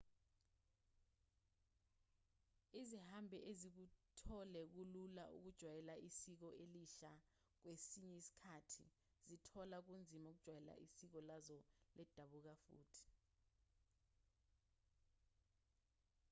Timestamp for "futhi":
12.63-13.03